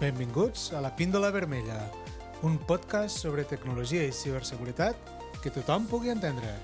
Benvinguts 0.00 0.72
a 0.72 0.80
la 0.80 0.96
Píndola 0.96 1.28
Vermella, 1.30 1.90
un 2.40 2.54
podcast 2.56 3.18
sobre 3.20 3.42
tecnologia 3.44 4.00
i 4.08 4.12
ciberseguretat 4.16 4.96
que 5.44 5.50
tothom 5.52 5.84
pugui 5.90 6.08
entendre. 6.08 6.54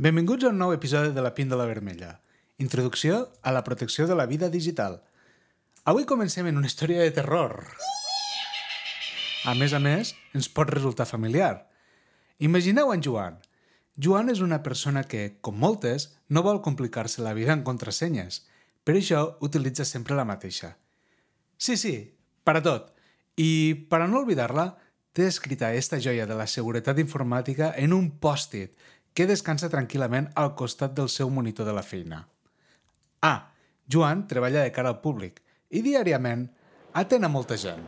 Benvinguts 0.00 0.46
a 0.46 0.52
un 0.54 0.56
nou 0.62 0.72
episodi 0.72 1.12
de 1.12 1.20
la 1.20 1.34
Píndola 1.36 1.66
Vermella, 1.68 2.14
introducció 2.56 3.26
a 3.42 3.52
la 3.52 3.64
protecció 3.68 4.06
de 4.08 4.16
la 4.16 4.24
vida 4.24 4.48
digital. 4.48 5.02
Avui 5.84 6.08
comencem 6.08 6.48
en 6.48 6.56
una 6.56 6.70
història 6.72 7.04
de 7.04 7.12
terror. 7.12 7.66
A 9.44 9.52
més 9.60 9.76
a 9.76 9.82
més, 9.90 10.14
ens 10.32 10.48
pot 10.48 10.72
resultar 10.72 11.04
familiar. 11.04 11.68
Imagineu 12.40 12.94
en 12.96 13.04
Joan. 13.04 13.36
Joan 13.96 14.28
és 14.28 14.42
una 14.44 14.60
persona 14.62 15.02
que, 15.08 15.38
com 15.40 15.56
moltes, 15.56 16.10
no 16.28 16.42
vol 16.44 16.60
complicar-se 16.64 17.22
la 17.24 17.32
vida 17.36 17.54
en 17.56 17.64
contrasenyes. 17.64 18.42
Per 18.84 18.94
això 18.98 19.22
utilitza 19.40 19.86
sempre 19.88 20.16
la 20.18 20.26
mateixa. 20.28 20.74
Sí, 21.56 21.78
sí, 21.80 21.94
per 22.44 22.58
a 22.58 22.62
tot. 22.62 22.92
I, 23.40 23.86
per 23.88 24.02
a 24.04 24.08
no 24.10 24.20
oblidar-la, 24.20 24.74
té 25.16 25.24
escrita 25.26 25.72
esta 25.72 25.96
joia 25.96 26.26
de 26.28 26.36
la 26.36 26.46
seguretat 26.46 27.00
informàtica 27.00 27.72
en 27.80 27.96
un 27.96 28.10
pòstit 28.20 28.76
que 29.16 29.24
descansa 29.24 29.72
tranquil·lament 29.72 30.28
al 30.36 30.52
costat 30.60 30.92
del 30.92 31.08
seu 31.08 31.32
monitor 31.32 31.64
de 31.64 31.72
la 31.72 31.84
feina. 31.84 32.20
Ah, 33.24 33.48
Joan 33.88 34.26
treballa 34.28 34.66
de 34.66 34.72
cara 34.76 34.92
al 34.92 35.00
públic 35.00 35.40
i 35.72 35.80
diàriament 35.80 36.44
atén 36.92 37.24
a 37.24 37.32
molta 37.32 37.56
gent. 37.56 37.80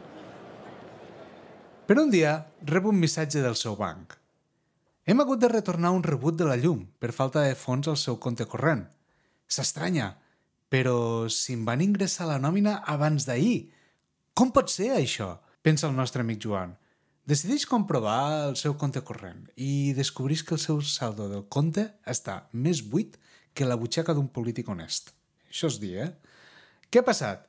Per 1.84 1.98
un 2.00 2.08
dia 2.08 2.32
rep 2.64 2.88
un 2.88 2.96
missatge 2.96 3.44
del 3.44 3.56
seu 3.60 3.76
banc. 3.76 4.16
Hem 5.08 5.22
hagut 5.22 5.40
de 5.40 5.48
retornar 5.48 5.88
un 5.96 6.02
rebut 6.04 6.36
de 6.36 6.44
la 6.44 6.58
llum 6.60 6.82
per 7.00 7.14
falta 7.16 7.40
de 7.40 7.54
fons 7.56 7.86
al 7.88 7.96
seu 7.96 8.18
compte 8.20 8.44
corrent. 8.44 8.82
S'estranya, 9.48 10.10
però 10.68 10.98
si 11.32 11.54
em 11.56 11.62
van 11.64 11.80
ingressar 11.80 12.26
la 12.28 12.36
nòmina 12.36 12.74
abans 12.94 13.24
d'ahir. 13.24 13.70
Com 14.36 14.52
pot 14.52 14.68
ser 14.68 14.90
això? 14.92 15.30
Pensa 15.64 15.88
el 15.88 15.96
nostre 15.96 16.20
amic 16.20 16.44
Joan. 16.44 16.76
Decideix 17.24 17.64
comprovar 17.70 18.18
el 18.50 18.58
seu 18.60 18.76
compte 18.76 19.00
corrent 19.00 19.48
i 19.56 19.94
descobreix 19.96 20.44
que 20.44 20.58
el 20.58 20.62
seu 20.66 20.84
saldo 20.84 21.30
del 21.32 21.48
compte 21.48 21.86
està 22.04 22.42
més 22.52 22.84
buit 22.84 23.16
que 23.56 23.64
la 23.64 23.80
butxaca 23.80 24.12
d'un 24.12 24.28
polític 24.28 24.68
honest. 24.68 25.14
Això 25.48 25.72
és 25.72 25.80
dir, 25.80 25.94
eh? 26.04 26.12
Què 26.92 27.00
ha 27.00 27.08
passat? 27.08 27.48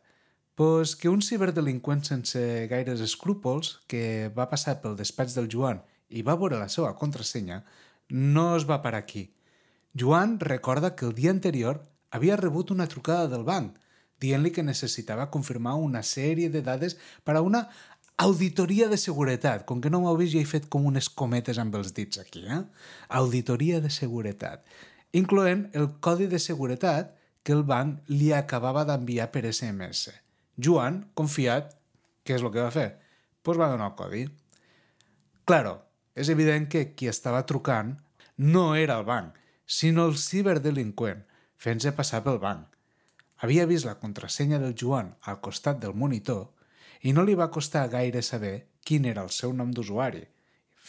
Pues 0.56 0.96
que 0.96 1.12
un 1.12 1.20
ciberdelinqüent 1.20 2.08
sense 2.08 2.40
gaires 2.72 3.04
escrúpols 3.04 3.82
que 3.92 4.32
va 4.32 4.48
passar 4.48 4.80
pel 4.80 4.96
despatx 4.96 5.36
del 5.36 5.52
Joan 5.52 5.84
i 6.10 6.24
va 6.26 6.38
veure 6.40 6.60
la 6.60 6.70
seva 6.70 6.96
contrasenya 6.98 7.62
no 8.10 8.56
es 8.56 8.66
va 8.70 8.82
parar 8.82 9.04
aquí. 9.04 9.30
Joan 9.98 10.40
recorda 10.40 10.96
que 10.96 11.06
el 11.06 11.14
dia 11.14 11.32
anterior 11.32 11.84
havia 12.12 12.38
rebut 12.38 12.72
una 12.72 12.88
trucada 12.88 13.28
del 13.28 13.46
banc 13.46 13.78
dient-li 14.20 14.52
que 14.52 14.66
necessitava 14.66 15.30
confirmar 15.32 15.78
una 15.80 16.04
sèrie 16.04 16.50
de 16.52 16.62
dades 16.62 16.98
per 17.24 17.38
a 17.38 17.42
una 17.46 17.64
auditoria 18.20 18.90
de 18.92 18.98
seguretat. 19.00 19.66
Com 19.66 19.82
que 19.82 19.90
no 19.90 20.02
m'heu 20.04 20.18
vist, 20.20 20.36
ja 20.36 20.44
he 20.44 20.50
fet 20.50 20.68
com 20.70 20.86
unes 20.90 21.08
cometes 21.10 21.60
amb 21.62 21.76
els 21.80 21.94
dits 21.96 22.20
aquí, 22.20 22.44
eh? 22.44 22.62
Auditoria 23.22 23.80
de 23.80 23.92
seguretat. 23.94 24.66
Incloent 25.16 25.70
el 25.74 25.88
codi 26.04 26.28
de 26.28 26.40
seguretat 26.44 27.16
que 27.44 27.56
el 27.56 27.64
banc 27.64 28.12
li 28.12 28.34
acabava 28.36 28.84
d'enviar 28.86 29.30
per 29.32 29.48
SMS. 29.48 30.12
Joan, 30.60 31.06
confiat, 31.16 31.72
què 32.28 32.36
és 32.36 32.44
el 32.44 32.52
que 32.52 32.66
va 32.66 32.74
fer? 32.76 32.90
Doncs 32.92 33.46
pues 33.48 33.58
va 33.58 33.70
donar 33.72 33.94
el 33.94 33.96
codi. 33.98 34.26
Claro, 35.48 35.78
és 36.20 36.30
evident 36.34 36.68
que 36.68 36.90
qui 37.00 37.08
estava 37.08 37.46
trucant 37.48 37.96
no 38.38 38.74
era 38.76 38.98
el 39.00 39.06
banc, 39.08 39.36
sinó 39.66 40.06
el 40.10 40.18
ciberdelinqüent, 40.20 41.24
fent-se 41.56 41.94
passar 41.96 42.22
pel 42.26 42.40
banc. 42.44 42.66
Havia 43.40 43.66
vist 43.70 43.88
la 43.88 43.98
contrasenya 44.02 44.60
del 44.60 44.76
Joan 44.76 45.14
al 45.32 45.40
costat 45.40 45.80
del 45.80 45.96
monitor 45.96 46.50
i 47.08 47.14
no 47.16 47.24
li 47.24 47.38
va 47.40 47.52
costar 47.52 47.88
gaire 47.92 48.22
saber 48.26 48.56
quin 48.84 49.06
era 49.08 49.24
el 49.24 49.32
seu 49.32 49.54
nom 49.56 49.72
d'usuari. 49.72 50.26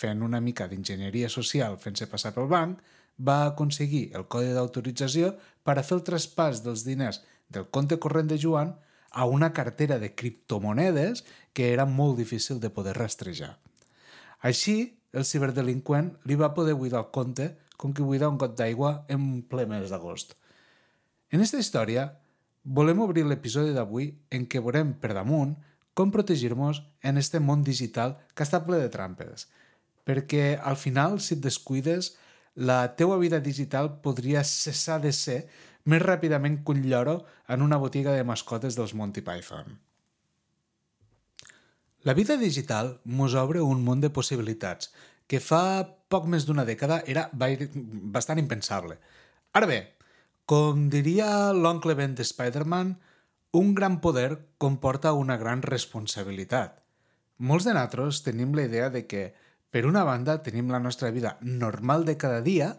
Fent 0.01 0.23
una 0.27 0.41
mica 0.41 0.67
d'enginyeria 0.67 1.31
social 1.31 1.79
fent-se 1.79 2.09
passar 2.11 2.33
pel 2.35 2.51
banc, 2.51 2.79
va 3.21 3.45
aconseguir 3.47 4.11
el 4.17 4.27
codi 4.33 4.55
d'autorització 4.57 5.35
per 5.63 5.77
a 5.79 5.85
fer 5.87 5.99
el 5.99 6.07
traspàs 6.07 6.65
dels 6.65 6.87
diners 6.87 7.21
del 7.53 7.69
compte 7.71 7.99
corrent 8.03 8.31
de 8.31 8.39
Joan 8.41 8.73
a 9.11 9.27
una 9.27 9.53
cartera 9.53 9.99
de 9.99 10.15
criptomonedes 10.15 11.25
que 11.53 11.73
era 11.73 11.87
molt 11.87 12.17
difícil 12.19 12.61
de 12.61 12.71
poder 12.71 12.97
rastrejar. 12.97 13.59
Així, 14.41 15.00
el 15.13 15.27
ciberdelinqüent 15.27 16.13
li 16.31 16.37
va 16.39 16.53
poder 16.55 16.77
buidar 16.79 17.03
el 17.05 17.11
compte 17.15 17.51
com 17.81 17.95
que 17.97 18.05
buida 18.05 18.29
un 18.29 18.39
got 18.39 18.57
d'aigua 18.59 18.93
en 19.09 19.43
ple 19.51 19.67
mes 19.67 19.91
d'agost. 19.91 20.37
En 21.31 21.41
aquesta 21.41 21.61
història, 21.63 22.07
volem 22.65 23.01
obrir 23.01 23.25
l'episodi 23.27 23.73
d'avui 23.75 24.11
en 24.31 24.47
què 24.47 24.61
veurem 24.63 24.93
per 25.01 25.15
damunt 25.17 25.57
com 25.95 26.13
protegir-nos 26.15 26.83
en 27.03 27.19
este 27.19 27.41
món 27.41 27.65
digital 27.67 28.19
que 28.35 28.45
està 28.47 28.63
ple 28.67 28.79
de 28.83 28.91
trampes. 28.93 29.49
Perquè 30.07 30.59
al 30.59 30.77
final, 30.77 31.19
si 31.21 31.37
et 31.37 31.45
descuides, 31.45 32.15
la 32.55 32.97
teua 32.97 33.19
vida 33.19 33.41
digital 33.41 33.97
podria 34.05 34.45
cessar 34.45 35.01
de 35.01 35.13
ser 35.17 35.41
més 35.85 36.03
ràpidament 36.03 36.61
que 36.65 36.75
un 36.77 36.83
lloro 36.85 37.23
en 37.49 37.63
una 37.63 37.79
botiga 37.81 38.13
de 38.13 38.25
mascotes 38.25 38.77
dels 38.77 38.95
Monty 38.95 39.25
Python. 39.25 39.79
La 42.03 42.15
vida 42.15 42.39
digital 42.41 42.95
mos 43.05 43.35
obre 43.37 43.61
un 43.61 43.83
món 43.85 44.01
de 44.01 44.09
possibilitats 44.09 44.89
que 45.29 45.37
fa 45.45 45.85
poc 46.09 46.25
més 46.33 46.47
d'una 46.49 46.65
dècada 46.65 47.03
era 47.05 47.27
bastant 47.37 48.41
impensable. 48.41 48.97
Ara 49.53 49.69
bé, 49.69 49.81
com 50.49 50.89
diria 50.89 51.53
l'oncle 51.53 51.95
Ben 51.99 52.17
de 52.17 52.25
Spider-Man, 52.25 52.97
un 53.53 53.75
gran 53.75 54.01
poder 54.01 54.49
comporta 54.57 55.13
una 55.13 55.37
gran 55.37 55.61
responsabilitat. 55.61 56.81
Molts 57.37 57.69
de 57.69 57.77
nosaltres 57.77 58.25
tenim 58.25 58.57
la 58.57 58.65
idea 58.65 58.89
de 58.89 59.05
que, 59.07 59.35
per 59.71 59.85
una 59.85 60.03
banda, 60.05 60.41
tenim 60.43 60.73
la 60.73 60.81
nostra 60.81 61.13
vida 61.13 61.37
normal 61.43 62.09
de 62.09 62.17
cada 62.17 62.41
dia 62.41 62.75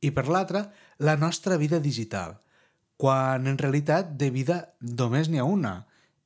i, 0.00 0.10
per 0.10 0.26
l'altra, 0.26 0.72
la 0.98 1.16
nostra 1.16 1.56
vida 1.56 1.78
digital, 1.78 2.40
quan 2.98 3.46
en 3.46 3.58
realitat 3.62 4.16
de 4.18 4.34
vida 4.34 4.62
només 4.80 5.30
n'hi 5.30 5.38
ha 5.38 5.46
una 5.46 5.84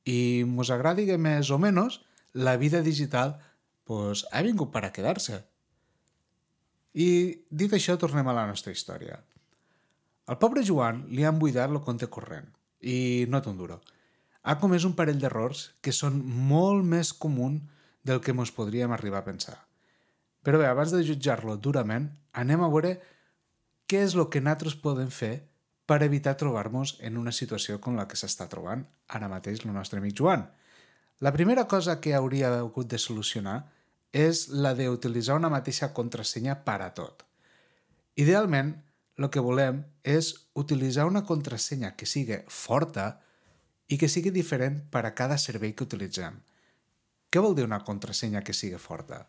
i 0.09 0.43
mos 0.47 0.71
agradi 0.73 1.05
més 1.21 1.51
o 1.53 1.61
menys 1.61 2.01
la 2.33 2.57
vida 2.57 2.81
digital 2.81 3.39
pues, 3.83 4.25
ha 4.31 4.41
vingut 4.41 4.71
per 4.71 4.85
a 4.85 4.91
quedar-se. 4.95 5.41
I 6.93 7.09
dit 7.49 7.73
això, 7.73 7.97
tornem 7.99 8.27
a 8.27 8.35
la 8.35 8.47
nostra 8.47 8.73
història. 8.75 9.19
Al 10.27 10.37
pobre 10.39 10.63
Joan 10.63 11.05
li 11.11 11.25
han 11.27 11.39
buidat 11.39 11.71
el 11.71 11.81
compte 11.83 12.07
corrent 12.07 12.47
i 12.81 13.25
no 13.29 13.41
té 13.41 13.49
un 13.51 13.59
duro. 13.59 13.81
Ha 14.43 14.57
comès 14.61 14.85
un 14.87 14.95
parell 14.97 15.19
d'errors 15.21 15.69
que 15.81 15.93
són 15.93 16.17
molt 16.23 16.85
més 16.87 17.13
común 17.13 17.59
del 18.03 18.21
que 18.21 18.33
ens 18.33 18.53
podríem 18.55 18.91
arribar 18.91 19.21
a 19.21 19.27
pensar. 19.27 19.57
Però 20.41 20.57
bé, 20.57 20.65
abans 20.65 20.93
de 20.93 21.03
jutjar-lo 21.05 21.57
durament, 21.57 22.09
anem 22.33 22.63
a 22.63 22.69
veure 22.71 22.95
què 23.85 24.01
és 24.07 24.15
el 24.15 24.29
que 24.33 24.41
nosaltres 24.41 24.77
podem 24.81 25.11
fer 25.13 25.33
per 25.85 26.01
evitar 26.05 26.37
trobar-nos 26.39 26.95
en 27.03 27.17
una 27.19 27.33
situació 27.35 27.77
com 27.83 27.97
la 27.99 28.07
que 28.07 28.17
s'està 28.17 28.47
trobant 28.49 28.85
ara 29.11 29.29
mateix 29.29 29.65
el 29.65 29.73
nostre 29.75 29.99
amic 29.99 30.15
Joan. 30.17 30.47
La 31.21 31.31
primera 31.31 31.67
cosa 31.67 31.99
que 32.01 32.15
hauria 32.17 32.47
hagut 32.57 32.87
de 32.89 32.97
solucionar 32.97 33.59
és 34.11 34.47
la 34.49 34.71
d'utilitzar 34.73 35.35
una 35.37 35.51
mateixa 35.53 35.91
contrasenya 35.93 36.55
per 36.65 36.79
a 36.81 36.87
tot. 36.97 37.21
Idealment, 38.17 38.71
el 39.21 39.29
que 39.29 39.43
volem 39.45 39.83
és 40.01 40.31
utilitzar 40.57 41.05
una 41.05 41.21
contrasenya 41.29 41.93
que 41.93 42.09
sigui 42.09 42.39
forta 42.49 43.05
i 43.93 44.01
que 44.01 44.09
sigui 44.09 44.33
diferent 44.33 44.81
per 44.89 45.05
a 45.05 45.13
cada 45.13 45.37
servei 45.37 45.75
que 45.77 45.85
utilitzem. 45.85 46.41
Què 47.29 47.45
vol 47.45 47.53
dir 47.53 47.69
una 47.69 47.83
contrasenya 47.85 48.41
que 48.41 48.57
sigui 48.57 48.81
forta? 48.81 49.27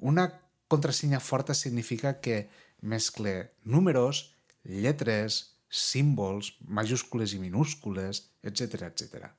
Una 0.00 0.30
contrasenya 0.72 1.20
forta 1.20 1.52
significa 1.52 2.20
que 2.24 2.46
mescle 2.80 3.52
números, 3.68 4.30
lletres, 4.64 5.58
símbols, 5.68 6.54
majúscules 6.64 7.36
i 7.36 7.44
minúscules, 7.44 8.30
etc 8.40 8.88
etc. 8.88 9.34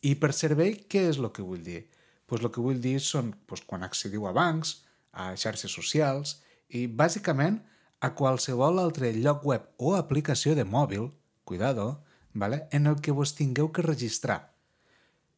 I 0.00 0.14
per 0.16 0.32
servei, 0.32 0.76
què 0.88 1.06
és 1.10 1.18
el 1.20 1.28
que 1.36 1.44
vull 1.44 1.64
dir? 1.64 1.82
Pues 2.26 2.44
el 2.44 2.52
que 2.54 2.62
vull 2.64 2.80
dir 2.80 2.98
són 3.04 3.34
pues, 3.46 3.60
quan 3.66 3.84
accediu 3.84 4.26
a 4.28 4.32
bancs, 4.32 4.78
a 5.12 5.32
xarxes 5.36 5.72
socials 5.74 6.38
i, 6.68 6.86
bàsicament, 6.86 7.58
a 8.00 8.14
qualsevol 8.16 8.80
altre 8.80 9.12
lloc 9.12 9.44
web 9.44 9.66
o 9.76 9.96
aplicació 9.98 10.54
de 10.56 10.64
mòbil, 10.64 11.10
cuidado, 11.44 12.04
vale? 12.32 12.66
en 12.70 12.86
el 12.86 13.00
que 13.00 13.12
vos 13.12 13.34
tingueu 13.36 13.72
que 13.72 13.84
registrar. 13.84 14.54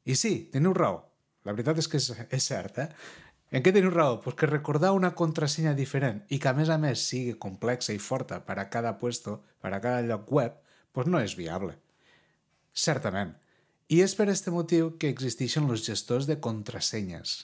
I 0.04 0.14
sí, 0.14 0.48
teniu 0.52 0.74
raó. 0.76 1.02
La 1.42 1.54
veritat 1.56 1.80
és 1.82 1.88
que 1.90 1.98
és, 1.98 2.12
és 2.30 2.46
cert, 2.46 2.78
eh? 2.78 2.88
En 3.52 3.64
què 3.64 3.72
teniu 3.74 3.90
raó? 3.90 4.20
Pues 4.22 4.36
que 4.38 4.46
recordar 4.46 4.92
una 4.96 5.12
contrasenya 5.18 5.74
diferent 5.76 6.22
i 6.32 6.38
que 6.38 6.48
a 6.48 6.56
més 6.56 6.70
a 6.72 6.78
més 6.80 7.02
sigui 7.10 7.34
complexa 7.34 7.92
i 7.92 8.00
forta 8.00 8.38
per 8.46 8.56
a 8.62 8.68
cada 8.70 8.94
puesto, 9.00 9.40
per 9.60 9.74
a 9.74 9.80
cada 9.82 10.06
lloc 10.06 10.30
web, 10.32 10.54
pues 10.92 11.10
no 11.10 11.20
és 11.20 11.34
viable. 11.36 11.74
Certament. 12.72 13.34
I 13.92 13.98
és 14.00 14.14
per 14.16 14.24
aquest 14.24 14.46
motiu 14.48 14.94
que 14.96 15.10
existeixen 15.12 15.66
els 15.68 15.82
gestors 15.84 16.24
de 16.24 16.38
contrasenyes. 16.40 17.42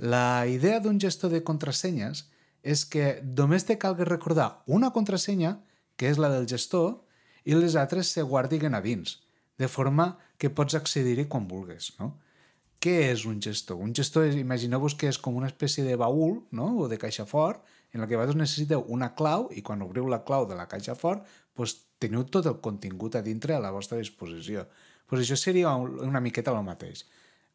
La 0.00 0.46
idea 0.48 0.78
d'un 0.80 0.96
gestor 1.02 1.34
de 1.34 1.42
contrasenyes 1.44 2.24
és 2.64 2.86
que 2.88 3.18
només 3.36 3.66
te 3.68 3.76
calga 3.76 4.06
recordar 4.08 4.62
una 4.64 4.94
contrasenya, 4.94 5.58
que 6.00 6.08
és 6.08 6.16
la 6.16 6.30
del 6.32 6.48
gestor, 6.48 7.02
i 7.44 7.52
les 7.52 7.76
altres 7.76 8.14
se 8.16 8.24
guardiguen 8.24 8.72
a 8.72 8.80
dins, 8.80 9.18
de 9.60 9.68
forma 9.68 10.14
que 10.40 10.48
pots 10.48 10.74
accedir-hi 10.78 11.28
quan 11.28 11.50
vulguis, 11.50 11.92
no? 12.00 12.14
Què 12.80 12.96
és 13.10 13.26
un 13.28 13.36
gestor? 13.44 13.76
Un 13.80 13.92
gestor, 13.96 14.26
imagineu-vos 14.40 14.96
que 14.96 15.08
és 15.12 15.20
com 15.20 15.36
una 15.36 15.48
espècie 15.52 15.84
de 15.84 15.94
baúl 16.00 16.42
no? 16.52 16.66
o 16.80 16.88
de 16.88 16.98
caixa 17.00 17.24
fort 17.24 17.62
en 17.94 18.02
la 18.02 18.08
que 18.08 18.16
vosaltres 18.16 18.40
necessiteu 18.40 18.84
una 18.92 19.14
clau 19.16 19.46
i 19.56 19.62
quan 19.64 19.84
obriu 19.84 20.08
la 20.08 20.20
clau 20.24 20.44
de 20.48 20.56
la 20.58 20.66
caixa 20.68 20.96
fort 20.98 21.24
doncs, 21.56 21.78
teniu 22.02 22.26
tot 22.28 22.44
el 22.50 22.58
contingut 22.60 23.16
a 23.16 23.22
dintre 23.24 23.54
a 23.56 23.62
la 23.62 23.70
vostra 23.72 23.96
disposició. 23.96 24.66
Pues 25.06 25.22
això 25.22 25.36
seria 25.36 25.74
una 25.76 26.22
miqueta 26.24 26.52
el 26.54 26.64
mateix. 26.64 27.04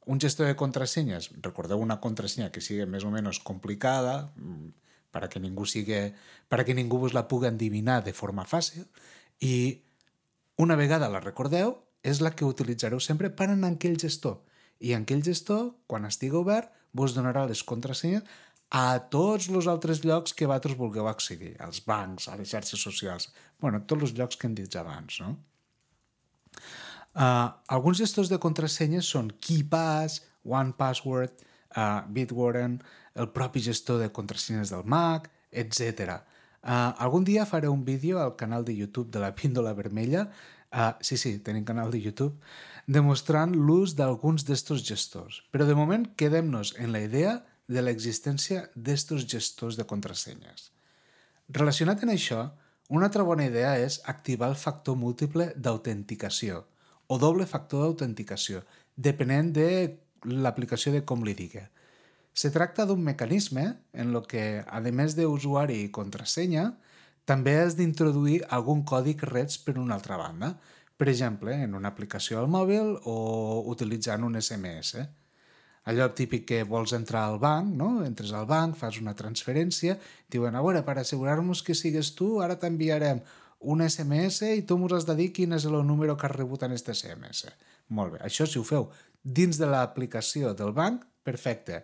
Un 0.10 0.20
gestor 0.22 0.48
de 0.48 0.56
contrasenyes, 0.58 1.30
recordeu 1.44 1.82
una 1.82 2.00
contrasenya 2.02 2.52
que 2.52 2.62
sigui 2.62 2.86
més 2.86 3.06
o 3.06 3.12
menys 3.14 3.40
complicada, 3.46 4.32
mm, 4.38 4.72
per 5.12 5.24
a 5.26 5.30
que 5.30 5.40
ningú 5.40 5.66
sigui, 5.66 6.14
per 6.48 6.60
a 6.62 6.66
que 6.66 6.74
ningú 6.74 6.98
vos 6.98 7.14
la 7.14 7.28
pugui 7.28 7.48
endivinar 7.48 8.04
de 8.04 8.14
forma 8.14 8.46
fàcil, 8.46 8.86
i 9.40 9.82
una 10.58 10.76
vegada 10.76 11.10
la 11.10 11.20
recordeu, 11.20 11.78
és 12.04 12.22
la 12.22 12.32
que 12.32 12.48
utilitzareu 12.48 13.00
sempre 13.00 13.30
per 13.30 13.50
en 13.50 13.64
aquell 13.68 13.98
gestor. 14.00 14.40
I 14.80 14.94
en 14.96 15.04
aquell 15.04 15.24
gestor, 15.24 15.74
quan 15.88 16.06
estigui 16.06 16.38
obert, 16.40 16.72
vos 16.94 17.14
donarà 17.16 17.46
les 17.48 17.64
contrasenyes 17.64 18.24
a 18.70 19.00
tots 19.12 19.50
els 19.50 19.68
altres 19.68 20.04
llocs 20.06 20.34
que 20.34 20.48
vosaltres 20.48 20.78
vulgueu 20.78 21.10
accedir, 21.10 21.56
als 21.60 21.82
bancs, 21.86 22.28
a 22.30 22.38
les 22.38 22.50
xarxes 22.50 22.82
socials, 22.82 23.32
bueno, 23.60 23.82
tots 23.90 24.10
els 24.10 24.16
llocs 24.18 24.38
que 24.38 24.48
hem 24.48 24.56
dit 24.58 24.76
abans, 24.78 25.20
no? 25.24 25.36
Uh, 27.16 27.50
alguns 27.68 27.98
gestors 27.98 28.30
de 28.30 28.38
contrasenyes 28.38 29.08
són 29.10 29.32
KeePass, 29.42 30.22
OnePassword, 30.46 31.42
uh, 31.76 32.06
Bitwarden, 32.08 32.78
el 33.16 33.30
propi 33.34 33.64
gestor 33.66 34.00
de 34.04 34.12
contrasenyes 34.14 34.70
del 34.74 34.86
Mac, 34.86 35.30
etc. 35.52 36.20
Uh, 36.62 36.94
algun 37.02 37.26
dia 37.26 37.48
faré 37.50 37.70
un 37.70 37.84
vídeo 37.86 38.22
al 38.22 38.36
canal 38.36 38.66
de 38.66 38.76
YouTube 38.76 39.10
de 39.12 39.20
la 39.20 39.34
Píndola 39.36 39.74
Vermella, 39.74 40.30
uh, 40.72 40.94
sí, 41.02 41.18
sí, 41.18 41.40
tenim 41.40 41.66
canal 41.66 41.92
de 41.92 42.02
YouTube, 42.02 42.38
demostrant 42.86 43.58
l'ús 43.58 43.98
d'alguns 43.98 44.46
d'estos 44.46 44.86
gestors. 44.86 45.42
Però 45.52 45.66
de 45.66 45.76
moment 45.76 46.06
quedem-nos 46.16 46.76
en 46.78 46.94
la 46.94 47.02
idea 47.02 47.40
de 47.70 47.82
l'existència 47.82 48.68
d'estos 48.76 49.26
gestors 49.30 49.78
de 49.78 49.86
contrasenyes. 49.86 50.72
Relacionat 51.50 52.02
amb 52.06 52.14
això, 52.14 52.50
una 52.90 53.10
altra 53.10 53.26
bona 53.26 53.46
idea 53.46 53.76
és 53.82 54.00
activar 54.06 54.50
el 54.50 54.58
factor 54.58 54.98
múltiple 54.98 55.52
d'autenticació 55.58 56.64
o 57.10 57.18
doble 57.18 57.48
factor 57.50 57.88
d'autenticació, 57.88 58.62
depenent 58.96 59.52
de 59.56 59.68
l'aplicació 60.30 60.94
de 60.94 61.04
com 61.10 61.26
li 61.26 61.34
digui. 61.34 61.64
Se 62.34 62.52
tracta 62.54 62.86
d'un 62.86 63.02
mecanisme 63.04 63.66
en 63.94 64.14
el 64.14 64.26
que, 64.30 64.64
a 64.66 64.80
més 64.80 65.18
d'usuari 65.18 65.82
i 65.84 65.92
contrasenya, 65.92 66.70
també 67.26 67.58
has 67.60 67.76
d'introduir 67.78 68.44
algun 68.50 68.86
codi 68.86 69.16
que 69.18 69.30
rets 69.30 69.58
per 69.58 69.78
una 69.78 69.98
altra 69.98 70.18
banda, 70.18 70.54
per 70.98 71.10
exemple, 71.10 71.56
en 71.56 71.76
una 71.76 71.90
aplicació 71.90 72.40
al 72.40 72.50
mòbil 72.52 72.96
o 73.08 73.18
utilitzant 73.74 74.24
un 74.28 74.38
SMS 74.42 75.08
allò 75.90 76.10
típic 76.14 76.46
que 76.50 76.64
vols 76.68 76.94
entrar 76.94 77.26
al 77.26 77.40
banc, 77.42 77.70
no? 77.82 77.90
Entres 78.06 78.34
al 78.36 78.48
banc, 78.50 78.76
fas 78.78 79.00
una 79.02 79.16
transferència, 79.18 79.98
diuen, 80.32 80.56
a 80.56 80.64
veure, 80.66 80.84
per 80.86 81.00
assegurar-nos 81.02 81.64
que 81.66 81.76
sigues 81.78 82.14
tu, 82.18 82.36
ara 82.46 82.60
t'enviarem 82.62 83.24
un 83.60 83.82
SMS 83.84 84.54
i 84.56 84.64
tu 84.64 84.78
m'ho 84.80 84.88
has 84.96 85.06
de 85.08 85.16
dir 85.18 85.30
quin 85.36 85.54
és 85.58 85.66
el 85.68 85.76
número 85.86 86.16
que 86.18 86.28
has 86.28 86.36
rebut 86.36 86.64
en 86.64 86.72
aquest 86.76 86.94
SMS. 86.94 87.52
Molt 87.90 88.16
bé, 88.16 88.24
això 88.24 88.48
si 88.48 88.60
ho 88.60 88.64
feu 88.64 88.90
dins 89.24 89.60
de 89.60 89.68
l'aplicació 89.68 90.54
del 90.56 90.72
banc, 90.74 91.04
perfecte. 91.24 91.84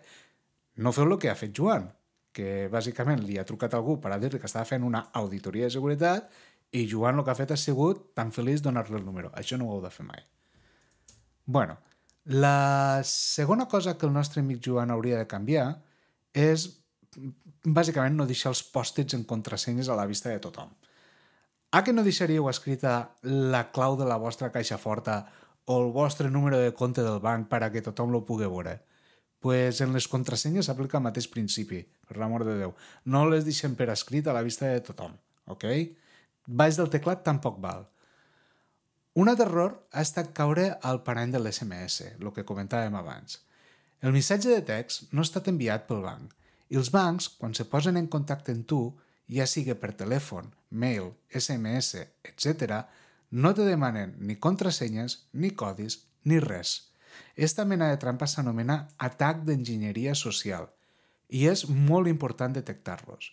No 0.80 0.94
feu 0.96 1.08
el 1.10 1.18
que 1.20 1.30
ha 1.30 1.36
fet 1.36 1.52
Joan, 1.56 1.90
que 2.36 2.68
bàsicament 2.72 3.24
li 3.24 3.38
ha 3.40 3.48
trucat 3.48 3.76
algú 3.76 3.98
per 4.02 4.12
a 4.12 4.20
dir 4.20 4.32
que 4.36 4.48
estava 4.48 4.68
fent 4.68 4.84
una 4.84 5.08
auditoria 5.14 5.68
de 5.68 5.76
seguretat 5.76 6.32
i 6.76 6.86
Joan 6.92 7.20
el 7.20 7.24
que 7.24 7.32
ha 7.32 7.40
fet 7.40 7.52
ha 7.52 7.60
sigut 7.60 8.14
tan 8.16 8.32
feliç 8.36 8.64
donar-li 8.64 8.98
el 9.00 9.06
número. 9.06 9.32
Això 9.36 9.60
no 9.60 9.70
ho 9.70 9.76
heu 9.76 9.84
de 9.84 9.92
fer 9.92 10.06
mai. 10.08 10.24
Bueno, 11.46 11.78
la 12.26 13.02
segona 13.06 13.68
cosa 13.68 13.98
que 13.98 14.08
el 14.08 14.14
nostre 14.14 14.42
amic 14.42 14.64
Joan 14.66 14.92
hauria 14.92 15.20
de 15.22 15.28
canviar 15.28 15.68
és 16.34 16.68
bàsicament 17.64 18.18
no 18.18 18.26
deixar 18.28 18.52
els 18.52 18.64
pòstits 18.74 19.16
en 19.16 19.24
contrasenyes 19.30 19.90
a 19.90 19.96
la 19.96 20.08
vista 20.10 20.32
de 20.34 20.42
tothom. 20.44 20.74
A 21.76 21.84
que 21.84 21.92
no 21.92 22.08
deixaríeu 22.08 22.48
escrita 22.48 23.12
la 23.24 23.66
clau 23.76 23.98
de 24.00 24.08
la 24.08 24.16
vostra 24.22 24.48
caixa 24.56 24.80
forta 24.80 25.26
o 25.68 25.82
el 25.84 25.90
vostre 25.92 26.30
número 26.32 26.62
de 26.62 26.72
compte 26.72 27.04
del 27.04 27.20
banc 27.20 27.50
per 27.52 27.66
a 27.66 27.72
que 27.74 27.84
tothom 27.84 28.14
lo 28.16 28.24
pugui 28.24 28.48
veure? 28.48 28.80
pues 29.46 29.80
en 29.82 29.92
les 29.94 30.08
contrasenyes 30.10 30.66
s'aplica 30.66 30.98
el 30.98 31.04
mateix 31.06 31.28
principi, 31.30 31.84
per 32.10 32.16
l'amor 32.18 32.42
de 32.48 32.56
Déu. 32.58 32.72
No 33.06 33.28
les 33.30 33.44
deixem 33.46 33.76
per 33.78 33.92
escrit 33.94 34.26
a 34.26 34.34
la 34.34 34.42
vista 34.42 34.66
de 34.66 34.80
tothom, 34.88 35.12
ok? 35.54 35.66
Baix 36.48 36.80
del 36.80 36.90
teclat 36.90 37.22
tampoc 37.28 37.60
val. 37.62 37.84
Un 39.22 39.30
altre 39.30 39.46
error 39.46 39.76
ha 39.94 40.02
estat 40.02 40.32
caure 40.40 40.66
al 40.82 41.04
parany 41.06 41.36
de 41.36 41.44
l'SMS, 41.44 42.16
el 42.18 42.32
que 42.34 42.48
comentàvem 42.50 42.98
abans. 42.98 43.38
El 44.02 44.18
missatge 44.18 44.50
de 44.50 44.66
text 44.66 45.14
no 45.14 45.22
ha 45.22 45.30
estat 45.30 45.52
enviat 45.54 45.86
pel 45.86 46.02
banc 46.08 46.34
i 46.74 46.82
els 46.82 46.90
bancs, 46.90 47.30
quan 47.38 47.54
se 47.54 47.70
posen 47.70 48.02
en 48.02 48.10
contacte 48.10 48.50
amb 48.58 48.66
tu, 48.66 48.82
ja 49.32 49.48
sigui 49.50 49.76
per 49.80 49.94
telèfon, 49.98 50.52
mail, 50.70 51.14
SMS, 51.30 52.02
etc., 52.24 52.84
no 53.32 53.54
te 53.58 53.66
demanen 53.68 54.16
ni 54.20 54.38
contrasenyes, 54.40 55.26
ni 55.34 55.52
codis, 55.52 56.06
ni 56.24 56.40
res. 56.40 56.92
Esta 57.36 57.66
mena 57.66 57.90
de 57.90 57.98
trampa 57.98 58.28
s'anomena 58.28 58.86
atac 58.98 59.44
d'enginyeria 59.48 60.16
social 60.16 60.70
i 61.30 61.48
és 61.50 61.66
molt 61.68 62.08
important 62.08 62.54
detectar-los. 62.54 63.32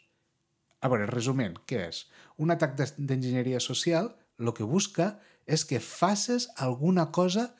A 0.82 0.90
veure, 0.90 1.06
resumint, 1.06 1.58
què 1.68 1.86
és? 1.90 2.06
Un 2.38 2.50
atac 2.50 2.74
d'enginyeria 2.96 3.60
social 3.60 4.10
el 4.40 4.50
que 4.56 4.66
busca 4.66 5.18
és 5.46 5.64
que 5.68 5.78
faces 5.78 6.48
alguna 6.56 7.10
cosa 7.12 7.52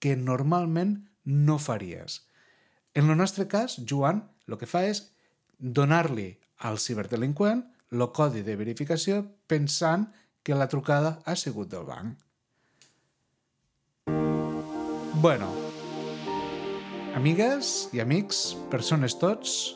que 0.00 0.16
normalment 0.16 0.96
no 1.24 1.58
faries. 1.58 2.22
En 2.94 3.10
el 3.10 3.18
nostre 3.18 3.46
cas, 3.48 3.76
Joan 3.86 4.24
el 4.48 4.56
que 4.58 4.66
fa 4.66 4.86
és 4.88 5.10
donar-li 5.58 6.32
al 6.58 6.80
ciberdelinqüent 6.80 7.62
el 7.90 8.06
codi 8.16 8.42
de 8.46 8.56
verificació 8.56 9.22
pensant 9.50 10.08
que 10.42 10.56
la 10.56 10.68
trucada 10.68 11.18
ha 11.24 11.36
sigut 11.36 11.70
del 11.72 11.84
banc. 11.88 12.14
Bueno, 15.20 15.50
amigues 17.18 17.90
i 17.92 18.00
amics, 18.00 18.54
persones 18.70 19.18
tots, 19.20 19.74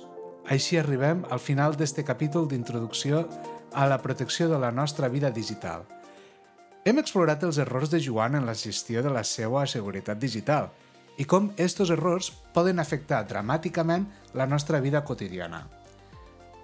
així 0.49 0.79
arribem 0.81 1.27
al 1.31 1.43
final 1.43 1.77
d'este 1.77 2.05
capítol 2.05 2.49
d'introducció 2.49 3.27
a 3.75 3.89
la 3.91 4.01
protecció 4.01 4.49
de 4.49 4.59
la 4.59 4.71
nostra 4.73 5.09
vida 5.09 5.31
digital– 5.31 5.85
hem 6.85 6.99
explorat 7.01 7.45
els 7.47 7.57
errors 7.63 7.89
de 7.89 7.99
Joan 8.05 8.35
en 8.37 8.45
la 8.45 8.55
gestió 8.61 9.01
de 9.03 9.09
la 9.13 9.23
seva 9.25 9.63
seguretat 9.73 10.19
digital 10.21 10.67
i 11.17 11.25
com 11.25 11.47
estos 11.57 11.89
errors 11.95 12.29
poden 12.53 12.83
afectar 12.83 13.23
dramàticament 13.31 14.05
la 14.37 14.45
nostra 14.45 14.81
vida 14.85 15.01
quotidiana. 15.01 15.63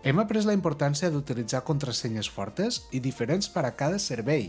Hem 0.03 0.17
après 0.17 0.47
la 0.49 0.55
importància 0.57 1.11
d'utilitzar 1.13 1.61
contrasenyes 1.69 2.29
fortes 2.33 2.79
i 2.97 3.03
diferents 3.05 3.51
per 3.53 3.67
a 3.69 3.75
cada 3.77 3.99
servei, 4.01 4.47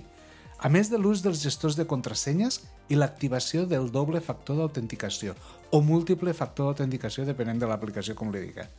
a 0.63 0.70
més 0.70 0.88
de 0.88 0.98
l'ús 0.98 1.24
dels 1.25 1.41
gestors 1.43 1.75
de 1.75 1.84
contrasenyes 1.89 2.62
i 2.88 2.96
l'activació 2.96 3.65
del 3.67 3.89
doble 3.91 4.22
factor 4.24 4.55
d'autenticació 4.55 5.34
o 5.72 5.81
múltiple 5.81 6.31
factor 6.38 6.70
d'autenticació 6.70 7.25
depenent 7.27 7.60
de 7.60 7.67
l'aplicació 7.67 8.15
com 8.15 8.31
li 8.31 8.46
diga. 8.46 8.70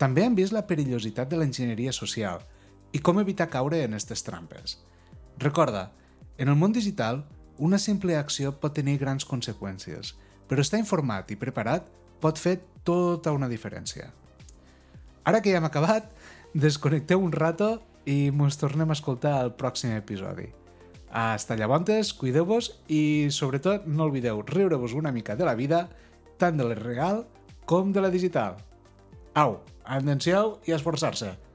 També 0.00 0.24
hem 0.24 0.38
vist 0.38 0.56
la 0.56 0.64
perillositat 0.64 1.28
de 1.28 1.36
l'enginyeria 1.36 1.92
social 1.92 2.40
i 2.96 3.02
com 3.04 3.20
evitar 3.20 3.50
caure 3.52 3.82
en 3.84 3.92
aquestes 3.92 4.24
trampes. 4.24 4.78
Recorda, 5.36 5.90
en 6.38 6.48
el 6.48 6.56
món 6.56 6.72
digital, 6.72 7.26
una 7.58 7.78
simple 7.78 8.16
acció 8.16 8.54
pot 8.56 8.72
tenir 8.72 8.96
grans 9.02 9.28
conseqüències, 9.28 10.14
però 10.48 10.64
estar 10.64 10.80
informat 10.80 11.28
i 11.28 11.36
preparat 11.36 11.92
pot 12.24 12.40
fer 12.40 12.56
tota 12.88 13.36
una 13.36 13.52
diferència. 13.52 14.08
Ara 15.24 15.42
que 15.42 15.52
ja 15.52 15.60
hem 15.60 15.68
acabat, 15.68 16.08
desconnecteu 16.54 17.20
un 17.20 17.32
rato 17.32 17.80
i 18.08 18.30
ens 18.30 18.56
tornem 18.60 18.90
a 18.90 18.96
escoltar 18.96 19.36
al 19.38 19.52
pròxim 19.56 19.92
episodi. 19.96 20.48
Hasta 21.10 21.56
llavors, 21.58 22.12
cuideu-vos 22.14 22.70
i, 22.88 23.28
sobretot, 23.34 23.86
no 23.86 24.06
oblideu 24.06 24.42
riure-vos 24.46 24.94
una 24.94 25.12
mica 25.12 25.36
de 25.36 25.44
la 25.44 25.56
vida, 25.58 25.88
tant 26.38 26.56
de 26.56 26.64
la 26.64 26.78
real 26.78 27.24
com 27.66 27.92
de 27.92 28.00
la 28.00 28.10
digital. 28.10 28.56
Au, 29.34 29.60
atenció 29.84 30.60
i 30.66 30.72
esforçar-se! 30.72 31.49